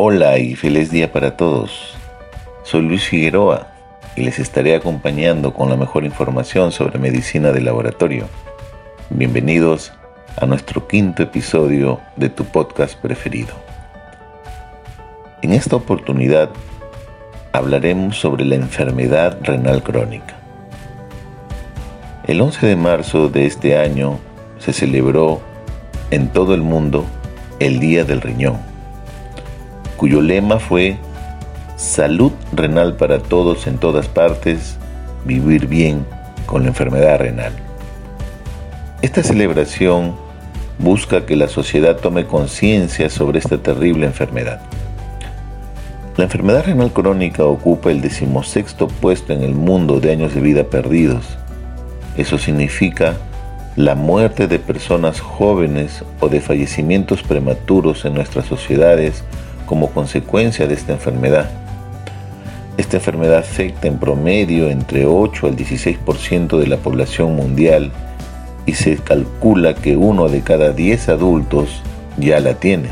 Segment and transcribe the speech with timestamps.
[0.00, 1.96] Hola y feliz día para todos.
[2.62, 3.66] Soy Luis Figueroa
[4.14, 8.28] y les estaré acompañando con la mejor información sobre medicina de laboratorio.
[9.10, 9.92] Bienvenidos
[10.36, 13.52] a nuestro quinto episodio de tu podcast preferido.
[15.42, 16.50] En esta oportunidad
[17.50, 20.36] hablaremos sobre la enfermedad renal crónica.
[22.24, 24.20] El 11 de marzo de este año
[24.60, 25.40] se celebró
[26.12, 27.04] en todo el mundo
[27.58, 28.67] el Día del Riñón,
[29.98, 30.96] cuyo lema fue
[31.76, 34.78] Salud renal para todos en todas partes,
[35.24, 36.04] vivir bien
[36.46, 37.52] con la enfermedad renal.
[39.00, 40.16] Esta celebración
[40.78, 44.60] busca que la sociedad tome conciencia sobre esta terrible enfermedad.
[46.16, 50.64] La enfermedad renal crónica ocupa el decimosexto puesto en el mundo de años de vida
[50.64, 51.38] perdidos.
[52.16, 53.14] Eso significa
[53.76, 59.22] la muerte de personas jóvenes o de fallecimientos prematuros en nuestras sociedades
[59.68, 61.50] como consecuencia de esta enfermedad.
[62.78, 67.92] Esta enfermedad afecta en promedio entre 8 al 16% de la población mundial
[68.64, 71.82] y se calcula que uno de cada 10 adultos
[72.16, 72.88] ya la tiene.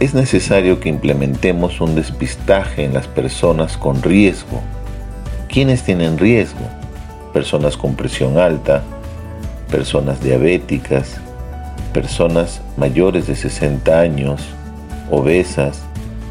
[0.00, 4.60] Es necesario que implementemos un despistaje en las personas con riesgo.
[5.48, 6.66] ¿Quiénes tienen riesgo?
[7.32, 8.82] Personas con presión alta,
[9.70, 11.20] personas diabéticas,
[11.94, 14.42] personas mayores de 60 años,
[15.10, 15.82] obesas,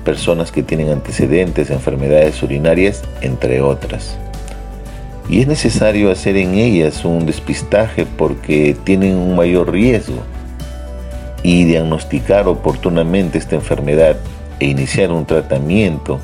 [0.04, 4.18] personas que tienen antecedentes de enfermedades urinarias, entre otras.
[5.30, 10.24] Y es necesario hacer en ellas un despistaje porque tienen un mayor riesgo
[11.44, 14.18] y diagnosticar oportunamente esta enfermedad
[14.60, 16.20] e iniciar un tratamiento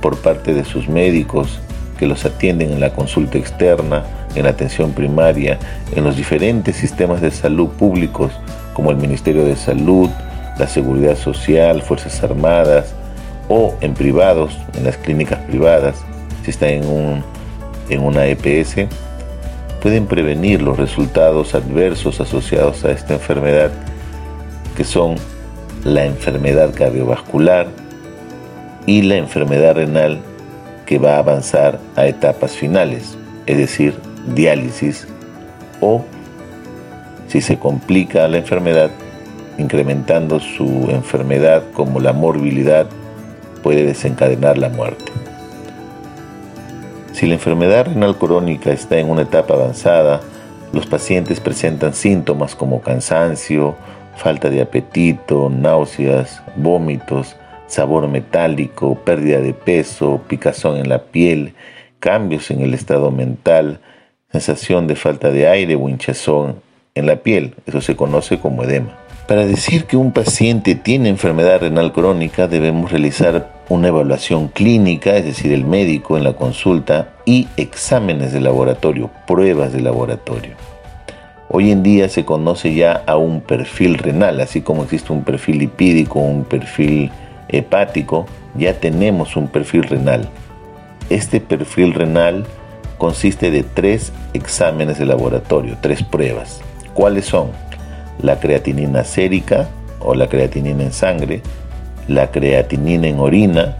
[0.00, 1.60] por parte de sus médicos
[1.98, 4.04] que los atienden en la consulta externa,
[4.34, 5.58] en atención primaria,
[5.94, 8.32] en los diferentes sistemas de salud públicos
[8.74, 10.10] como el Ministerio de Salud,
[10.58, 12.94] la Seguridad Social, Fuerzas Armadas,
[13.48, 15.96] o en privados, en las clínicas privadas,
[16.44, 17.22] si está en, un,
[17.88, 18.86] en una EPS,
[19.80, 23.70] pueden prevenir los resultados adversos asociados a esta enfermedad,
[24.76, 25.16] que son
[25.84, 27.68] la enfermedad cardiovascular
[28.86, 30.20] y la enfermedad renal
[30.86, 33.94] que va a avanzar a etapas finales, es decir,
[34.34, 35.06] diálisis
[35.80, 36.04] o,
[37.28, 38.90] si se complica la enfermedad,
[39.58, 42.86] incrementando su enfermedad como la morbilidad
[43.62, 45.12] puede desencadenar la muerte.
[47.12, 50.20] Si la enfermedad renal crónica está en una etapa avanzada,
[50.72, 53.74] los pacientes presentan síntomas como cansancio,
[54.16, 57.36] falta de apetito, náuseas, vómitos,
[57.66, 61.54] sabor metálico, pérdida de peso, picazón en la piel,
[62.00, 63.80] cambios en el estado mental,
[64.30, 66.60] sensación de falta de aire o hinchazón
[66.94, 67.54] en la piel.
[67.66, 69.05] Eso se conoce como edema.
[69.26, 75.24] Para decir que un paciente tiene enfermedad renal crónica debemos realizar una evaluación clínica, es
[75.24, 80.54] decir, el médico en la consulta, y exámenes de laboratorio, pruebas de laboratorio.
[81.48, 85.58] Hoy en día se conoce ya a un perfil renal, así como existe un perfil
[85.58, 87.10] lipídico, un perfil
[87.48, 90.28] hepático, ya tenemos un perfil renal.
[91.10, 92.46] Este perfil renal
[92.96, 96.60] consiste de tres exámenes de laboratorio, tres pruebas.
[96.94, 97.65] ¿Cuáles son?
[98.22, 99.68] La creatinina sérica
[100.00, 101.42] o la creatinina en sangre,
[102.08, 103.76] la creatinina en orina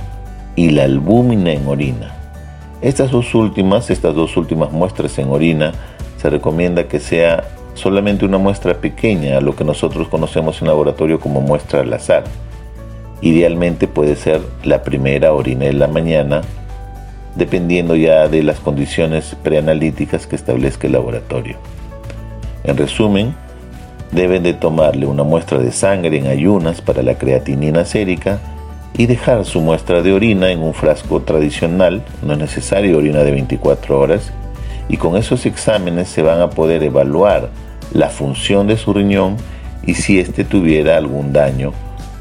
[0.56, 2.12] y la albúmina en orina.
[2.82, 5.72] Estas dos últimas, estas dos últimas muestras en orina,
[6.18, 7.44] se recomienda que sea
[7.74, 12.24] solamente una muestra pequeña, lo que nosotros conocemos en laboratorio como muestra al azar.
[13.20, 16.42] Idealmente puede ser la primera orina en la mañana,
[17.34, 21.56] dependiendo ya de las condiciones preanalíticas que establezca el laboratorio.
[22.64, 23.34] En resumen,
[24.12, 28.38] Deben de tomarle una muestra de sangre en ayunas para la creatinina sérica
[28.96, 33.32] y dejar su muestra de orina en un frasco tradicional, no es necesario orina de
[33.32, 34.32] 24 horas,
[34.88, 37.50] y con esos exámenes se van a poder evaluar
[37.92, 39.36] la función de su riñón
[39.84, 41.72] y si éste tuviera algún daño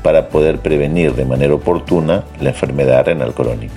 [0.03, 3.73] para poder prevenir de manera oportuna la enfermedad renal crónica.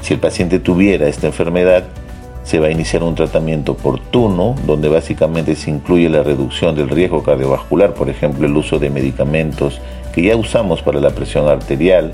[0.00, 1.84] Si el paciente tuviera esta enfermedad,
[2.48, 7.22] se va a iniciar un tratamiento oportuno donde básicamente se incluye la reducción del riesgo
[7.22, 9.82] cardiovascular, por ejemplo el uso de medicamentos
[10.14, 12.12] que ya usamos para la presión arterial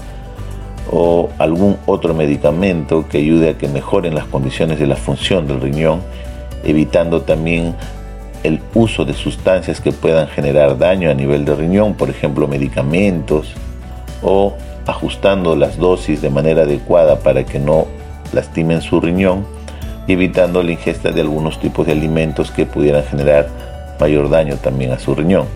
[0.91, 5.61] o algún otro medicamento que ayude a que mejoren las condiciones de la función del
[5.61, 6.01] riñón,
[6.65, 7.77] evitando también
[8.43, 13.55] el uso de sustancias que puedan generar daño a nivel de riñón, por ejemplo medicamentos,
[14.21, 14.55] o
[14.85, 17.87] ajustando las dosis de manera adecuada para que no
[18.33, 19.54] lastimen su riñón
[20.07, 23.49] evitando la ingesta de algunos tipos de alimentos que pudieran generar
[23.99, 25.47] mayor daño también a su riñón.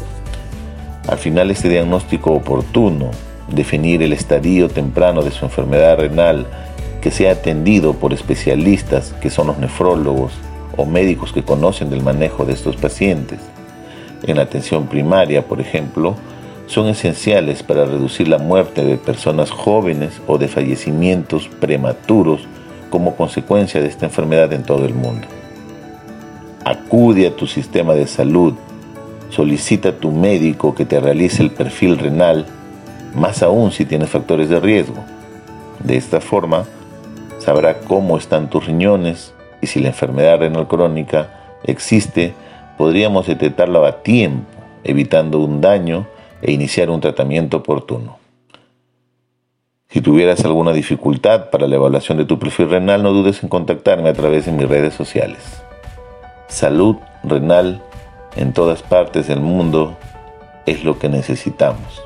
[1.08, 3.10] Al final este diagnóstico oportuno,
[3.48, 6.46] definir el estadio temprano de su enfermedad renal,
[7.00, 10.32] que sea atendido por especialistas que son los nefrólogos
[10.76, 13.40] o médicos que conocen del manejo de estos pacientes,
[14.22, 16.16] en atención primaria, por ejemplo,
[16.66, 22.46] son esenciales para reducir la muerte de personas jóvenes o de fallecimientos prematuros
[22.90, 25.26] como consecuencia de esta enfermedad en todo el mundo.
[26.64, 28.54] Acude a tu sistema de salud,
[29.30, 32.46] solicita a tu médico que te realice el perfil renal,
[33.14, 35.04] más aún si tienes factores de riesgo.
[35.82, 36.64] De esta forma,
[37.38, 42.34] sabrá cómo están tus riñones y si la enfermedad renal crónica existe,
[42.76, 44.46] podríamos detectarla a tiempo,
[44.84, 46.06] evitando un daño
[46.42, 48.18] e iniciar un tratamiento oportuno.
[49.90, 54.10] Si tuvieras alguna dificultad para la evaluación de tu perfil renal, no dudes en contactarme
[54.10, 55.62] a través de mis redes sociales.
[56.46, 57.82] Salud renal
[58.36, 59.96] en todas partes del mundo
[60.66, 62.02] es lo que necesitamos.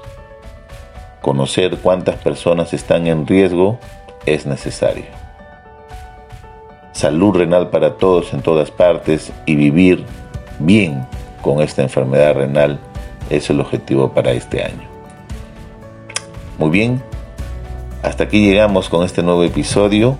[1.22, 3.80] Conocer cuántas personas están en riesgo
[4.26, 5.06] es necesario.
[6.92, 10.04] Salud renal para todos en todas partes y vivir
[10.60, 11.04] bien
[11.40, 12.78] con esta enfermedad renal
[13.28, 14.88] es el objetivo para este año.
[16.58, 17.02] Muy bien,
[18.02, 20.16] hasta aquí llegamos con este nuevo episodio.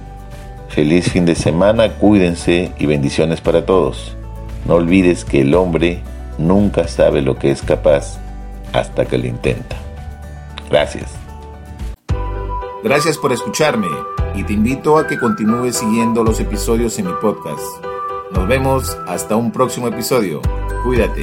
[0.69, 4.17] Feliz fin de semana, cuídense y bendiciones para todos.
[4.67, 6.00] No olvides que el hombre
[6.38, 8.19] nunca sabe lo que es capaz
[8.73, 9.76] hasta que lo intenta.
[10.70, 11.12] Gracias.
[12.82, 13.88] Gracias por escucharme
[14.34, 17.62] y te invito a que continúes siguiendo los episodios en mi podcast.
[18.32, 20.40] Nos vemos hasta un próximo episodio.
[20.84, 21.23] Cuídate.